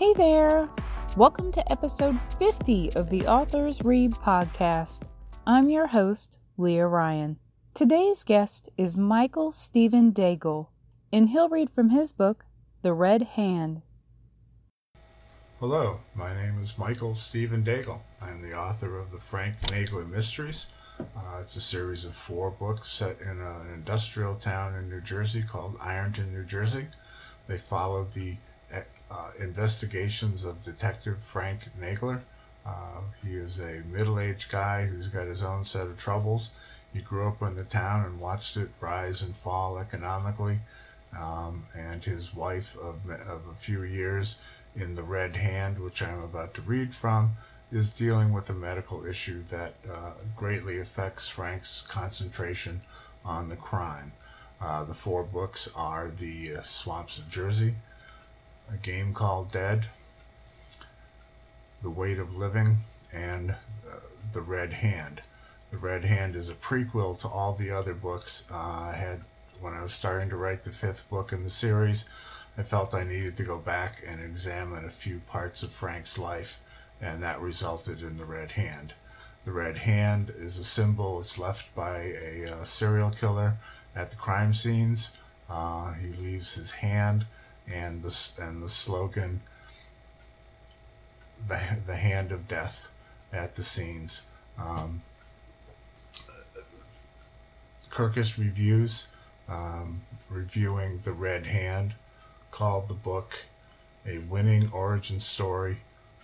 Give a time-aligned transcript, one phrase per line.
[0.00, 0.66] Hey there!
[1.14, 5.02] Welcome to episode 50 of the Authors Read podcast.
[5.46, 7.38] I'm your host, Leah Ryan.
[7.74, 10.68] Today's guest is Michael Stephen Daigle,
[11.12, 12.46] and he'll read from his book,
[12.80, 13.82] The Red Hand.
[15.58, 18.00] Hello, my name is Michael Stephen Daigle.
[18.22, 20.68] I'm the author of the Frank Nagler Mysteries.
[20.98, 25.02] Uh, it's a series of four books set in a, an industrial town in New
[25.02, 26.86] Jersey called Ironton, New Jersey.
[27.48, 28.36] They follow the
[29.10, 32.20] uh, investigations of Detective Frank Nagler.
[32.64, 36.50] Uh, he is a middle aged guy who's got his own set of troubles.
[36.92, 40.60] He grew up in the town and watched it rise and fall economically.
[41.18, 44.40] Um, and his wife of, of a few years
[44.76, 47.36] in The Red Hand, which I'm about to read from,
[47.72, 52.80] is dealing with a medical issue that uh, greatly affects Frank's concentration
[53.24, 54.12] on the crime.
[54.60, 57.74] Uh, the four books are The uh, Swamps of Jersey,
[58.72, 59.86] A Game Called Dead,
[61.82, 62.78] The Weight of Living,
[63.12, 64.00] and uh,
[64.32, 65.22] The Red Hand.
[65.72, 68.44] The Red Hand is a prequel to all the other books.
[68.48, 69.22] Uh, I had
[69.60, 72.08] when I was starting to write the fifth book in the series.
[72.56, 76.60] I felt I needed to go back and examine a few parts of Frank's life,
[77.00, 78.94] and that resulted in the Red Hand.
[79.44, 81.18] The Red Hand is a symbol.
[81.18, 83.56] It's left by a uh, serial killer
[83.96, 85.10] at the crime scenes.
[85.48, 87.26] Uh, he leaves his hand
[87.72, 89.40] and the and the slogan,
[91.48, 92.86] the the hand of death,
[93.32, 94.22] at the scenes.
[94.58, 95.02] Um,
[97.90, 99.08] Kirkus Reviews,
[99.48, 101.94] um, reviewing The Red Hand,
[102.50, 103.46] called the book
[104.06, 105.78] a winning origin story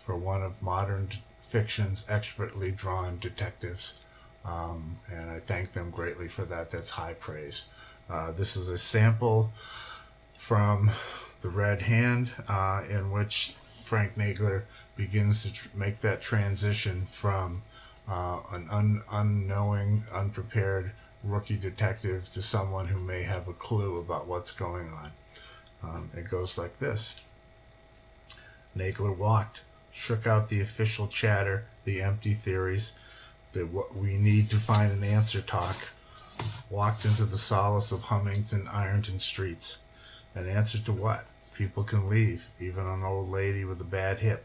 [0.04, 1.08] for one of modern
[1.48, 4.00] fiction's expertly drawn detectives.
[4.44, 6.70] Um, and I thank them greatly for that.
[6.70, 7.64] That's high praise.
[8.08, 9.52] Uh, this is a sample
[10.38, 10.90] from
[11.42, 14.62] The Red Hand, uh, in which Frank Nagler
[14.96, 17.62] begins to tr- make that transition from
[18.08, 20.92] uh, an un- unknowing, unprepared
[21.22, 25.12] rookie detective to someone who may have a clue about what's going on.
[25.82, 27.16] Um, it goes like this
[28.76, 32.94] Nagler walked, shook out the official chatter, the empty theories,
[33.52, 35.76] the what we need to find an answer talk,
[36.70, 39.78] walked into the solace of Hummington Ironton streets.
[40.36, 41.24] An answer to what?
[41.54, 44.44] People can leave, even an old lady with a bad hip.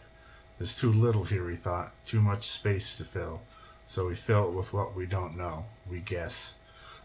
[0.58, 3.42] There's too little here, he thought, too much space to fill.
[3.86, 5.66] So we fill it with what we don't know.
[5.90, 6.54] We guess.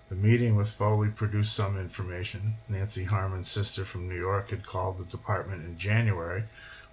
[0.09, 2.55] The meeting with Foley produced some information.
[2.69, 6.45] Nancy Harmon's sister from New York had called the department in January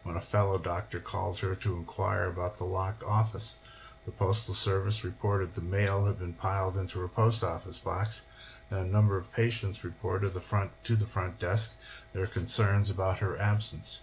[0.02, 3.58] when a fellow doctor called her to inquire about the locked office.
[4.06, 8.26] The Postal Service reported the mail had been piled into her post office box,
[8.74, 11.76] and a number of patients reported the front to the front desk
[12.12, 14.02] their concerns about her absence.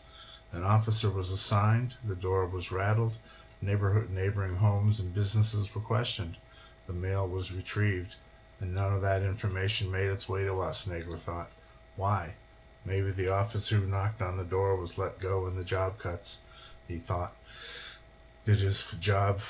[0.53, 3.15] An officer was assigned, the door was rattled,
[3.61, 6.37] neighborhood neighboring homes and businesses were questioned.
[6.87, 8.15] The mail was retrieved
[8.61, 11.51] and none of that information made its way to us, Nagler thought.
[11.97, 12.35] Why?
[12.85, 16.41] Maybe the officer who knocked on the door was let go in the job cuts,
[16.87, 17.35] he thought.
[18.45, 19.41] Did his job,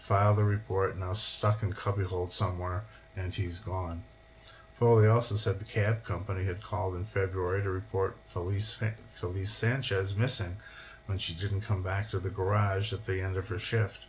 [0.00, 2.84] filed the report, now stuck in cubbyhole somewhere,
[3.16, 4.02] and he's gone.
[4.78, 8.78] Foley also said the cab company had called in February to report Felice,
[9.14, 10.58] Felice Sanchez missing
[11.06, 14.04] when she didn't come back to the garage at the end of her shift.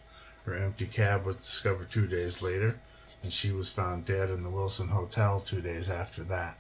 [0.45, 2.79] Her empty cab was discovered two days later,
[3.23, 6.57] and she was found dead in the Wilson Hotel two days after that.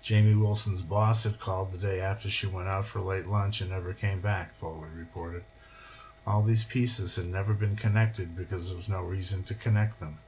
[0.00, 3.70] Jamie Wilson's boss had called the day after she went out for late lunch and
[3.70, 5.42] never came back, Foley reported.
[6.24, 10.18] All these pieces had never been connected because there was no reason to connect them.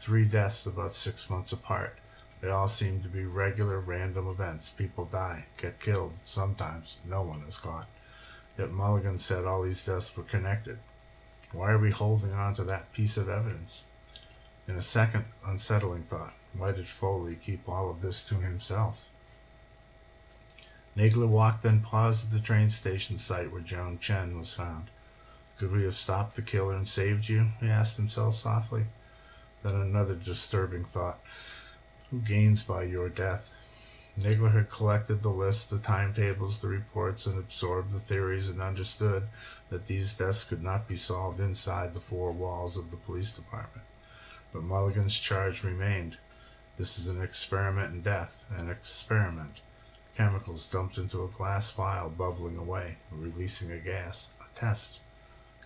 [0.00, 1.98] Three deaths about six months apart.
[2.40, 4.70] They all seem to be regular random events.
[4.70, 7.00] People die, get killed, sometimes.
[7.04, 7.86] No one is caught.
[8.56, 10.78] Yet Mulligan said all these deaths were connected.
[11.52, 13.84] Why are we holding on to that piece of evidence?
[14.66, 19.10] In a second unsettling thought, why did Foley keep all of this to himself?
[20.96, 24.88] Nagler walked, then paused at the train station site where Joan Chen was found.
[25.58, 27.48] Could we have stopped the killer and saved you?
[27.60, 28.86] he asked himself softly.
[29.62, 31.20] Then another disturbing thought.
[32.10, 33.48] Who gains by your death?
[34.18, 39.28] Nagler had collected the lists, the timetables, the reports, and absorbed the theories and understood
[39.70, 43.86] that these deaths could not be solved inside the four walls of the police department.
[44.52, 46.18] But Mulligan's charge remained.
[46.76, 49.60] This is an experiment in death, an experiment.
[50.16, 55.00] Chemicals dumped into a glass vial bubbling away, releasing a gas, a test.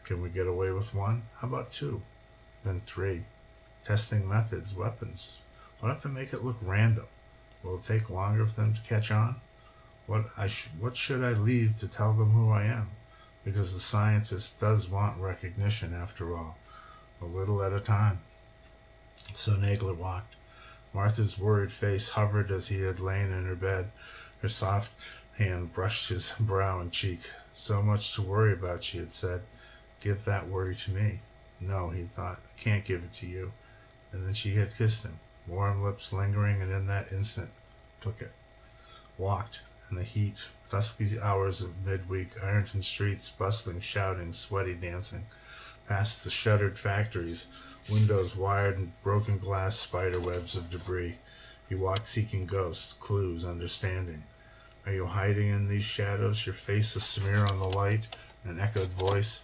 [0.04, 1.22] Can we get away with one?
[1.38, 2.02] How about two?
[2.62, 3.24] Then three.
[3.84, 5.40] Testing methods, weapons.
[5.80, 7.06] What if I make it look random?
[7.62, 9.36] Will it take longer for them to catch on?
[10.06, 12.90] What I sh- what should I leave to tell them who I am?
[13.44, 16.56] Because the scientist does want recognition after all,
[17.20, 18.20] a little at a time.
[19.34, 20.34] So Nagler walked.
[20.94, 23.90] Martha's worried face hovered as he had lain in her bed.
[24.40, 24.92] Her soft
[25.36, 27.20] hand brushed his brow and cheek.
[27.52, 29.42] So much to worry about, she had said.
[30.00, 31.20] Give that worry to me.
[31.60, 33.52] No, he thought, I can't give it to you.
[34.14, 35.18] And then she had kissed him,
[35.48, 37.50] warm lips lingering, and in that instant
[38.00, 38.30] took it.
[39.18, 40.36] Walked, in the heat,
[40.70, 45.26] dusky hours of midweek, Ironton streets, bustling, shouting, sweaty, dancing,
[45.88, 47.48] past the shuttered factories,
[47.90, 51.16] windows wired and broken glass spider webs of debris.
[51.68, 54.22] He walked seeking ghosts, clues, understanding.
[54.86, 58.90] Are you hiding in these shadows, your face a smear on the light, an echoed
[58.90, 59.42] voice?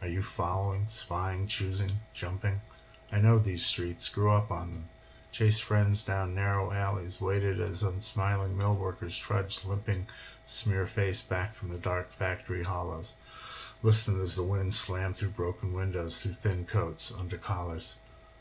[0.00, 2.60] Are you following, spying, choosing, jumping?
[3.12, 4.88] I know these streets, grew up on them
[5.32, 10.06] chased friends down narrow alleys, waited as unsmiling mill workers trudged limping,
[10.44, 13.14] smear faced back from the dark factory hollows,
[13.82, 17.96] listened as the wind slammed through broken windows, through thin coats, under collars.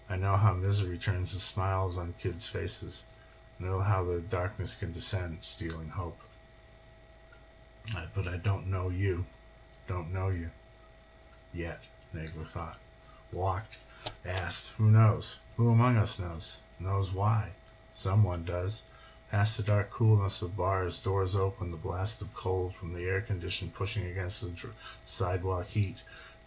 [0.09, 3.05] I know how misery turns to smiles on kids' faces.
[3.59, 6.19] I know how the darkness can descend, stealing hope.
[8.13, 9.25] But I don't know you.
[9.87, 10.49] Don't know you.
[11.53, 11.79] Yet,
[12.13, 12.79] Nagler thought.
[13.31, 13.77] Walked,
[14.25, 15.39] asked, who knows?
[15.57, 16.57] Who among us knows?
[16.79, 17.49] knows why.
[17.93, 18.83] Someone does.
[19.29, 23.21] Past the dark coolness of bars, doors open, the blast of cold from the air
[23.21, 24.73] condition pushing against the dr-
[25.05, 25.97] sidewalk heat,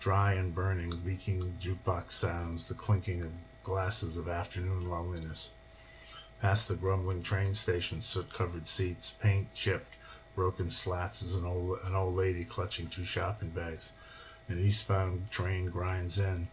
[0.01, 3.31] dry and burning, leaking jukebox sounds, the clinking of
[3.62, 5.53] glasses of afternoon loneliness.
[6.43, 9.95] Past the grumbling train station, soot-covered seats, paint chipped,
[10.35, 13.93] broken slats as an old, an old lady clutching two shopping bags.
[14.49, 16.49] An eastbound train grinds in.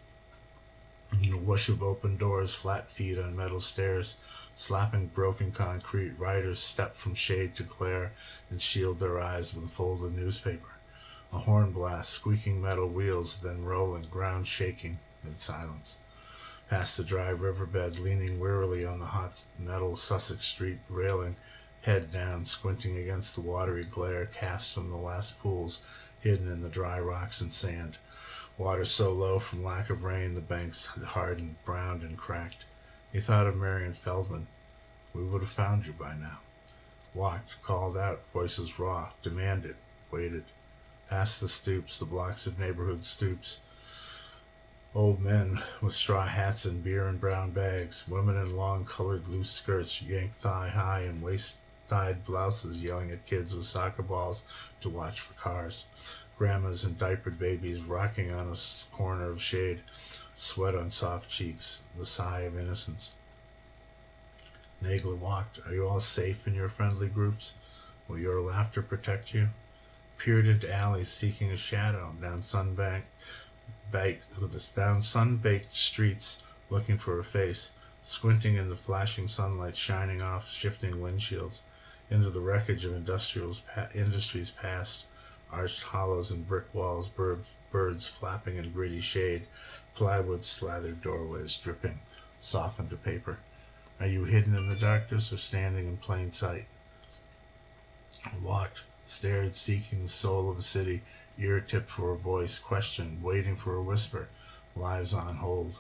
[1.20, 4.18] The whoosh of open doors, flat feet on metal stairs,
[4.56, 6.18] slapping broken concrete.
[6.18, 8.14] Riders step from shade to glare
[8.50, 10.70] and shield their eyes with a folded newspaper.
[11.34, 15.98] A horn blast, squeaking metal wheels, then rolling, ground shaking, then silence.
[16.70, 21.36] Past the dry riverbed, leaning wearily on the hot metal Sussex Street railing,
[21.82, 25.82] head down, squinting against the watery glare cast from the last pools
[26.22, 27.98] hidden in the dry rocks and sand.
[28.62, 32.64] Water so low from lack of rain the banks had hardened, browned, and cracked.
[33.12, 34.46] He thought of Marion Feldman.
[35.16, 36.38] We would have found you by now.
[37.16, 39.78] Walked, called out, voices raw, demanded,
[40.12, 40.44] waited.
[41.10, 43.62] Past the stoops, the blocks of neighborhood stoops.
[44.94, 48.08] Old men with straw hats and beer and brown bags.
[48.08, 51.58] Women in long colored loose skirts yanked thigh high and waist
[51.90, 54.44] dyed blouses yelling at kids with soccer balls
[54.82, 55.86] to watch for cars
[56.42, 59.80] grandmas and diapered babies rocking on a corner of shade,
[60.34, 63.12] sweat on soft cheeks, the sigh of innocence.
[64.84, 65.60] Nagler walked.
[65.68, 67.54] Are you all safe in your friendly groups?
[68.08, 69.50] Will your laughter protect you?
[70.18, 73.04] Peered into alleys seeking a shadow, down sunbanked,
[73.92, 74.26] baked,
[74.76, 76.42] down sun-baked streets
[76.72, 77.70] looking for a face,
[78.02, 81.62] squinting in the flashing sunlight shining off shifting windshields,
[82.10, 83.62] into the wreckage of industrials,
[83.94, 85.06] industries past,
[85.52, 89.44] arched hollows and brick walls, bird, birds flapping in gritty shade,
[89.96, 92.00] plywood slathered doorways dripping,
[92.40, 93.38] softened to paper.
[94.00, 96.66] Are you hidden in the darkness or standing in plain sight?
[98.42, 101.02] Walked, stared, seeking the soul of a city,
[101.38, 104.28] ear tipped for a voice, questioned, waiting for a whisper,
[104.76, 105.80] lives on hold.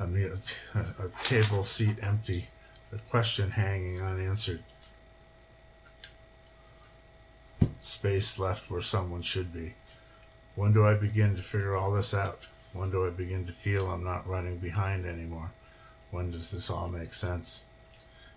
[0.00, 0.36] A, meal,
[0.74, 2.48] a table seat empty,
[2.92, 4.64] a question hanging unanswered.
[7.84, 9.74] Space left where someone should be.
[10.54, 12.40] When do I begin to figure all this out?
[12.72, 15.50] When do I begin to feel I'm not running behind anymore?
[16.10, 17.62] When does this all make sense?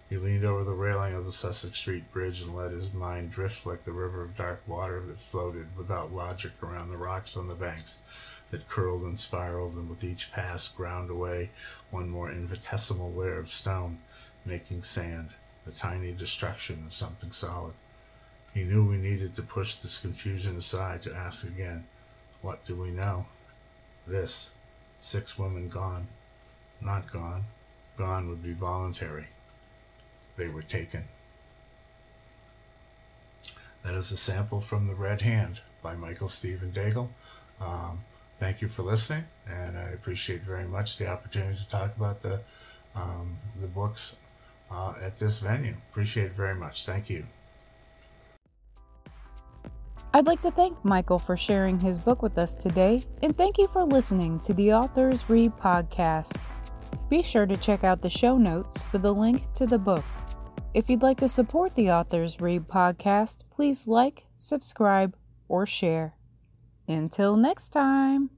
[0.10, 3.66] He leaned over the railing of the Sussex Street Bridge and let his mind drift
[3.66, 7.56] like the river of dark water that floated without logic around the rocks on the
[7.56, 8.00] banks,
[8.51, 11.50] that curled and spiraled, and with each pass ground away
[11.92, 14.00] one more infinitesimal layer of stone,
[14.46, 15.30] making sand,
[15.66, 17.74] the tiny destruction of something solid.
[18.58, 21.86] He knew we needed to push this confusion aside to ask again,
[22.42, 23.28] What do we know?
[24.08, 24.54] This.
[24.98, 26.08] Six women gone.
[26.82, 27.44] Not gone.
[28.00, 29.28] Gone would be voluntary.
[30.38, 31.04] They were taken.
[33.84, 37.10] That is a sample from The Red Hand by Michael Stephen Daigle.
[37.62, 38.06] Um,
[38.40, 42.40] thank you for listening, and I appreciate very much the opportunity to talk about the
[42.96, 44.16] um, the books
[44.72, 45.76] uh, at this venue.
[45.92, 46.88] Appreciate it very much.
[46.88, 47.28] Thank you.
[50.14, 53.68] I'd like to thank Michael for sharing his book with us today, and thank you
[53.68, 56.40] for listening to the Authors Read podcast.
[57.10, 60.04] Be sure to check out the show notes for the link to the book.
[60.74, 65.16] If you'd like to support the Authors Read podcast, please like, subscribe,
[65.48, 66.16] or share.
[66.88, 68.30] Until next time.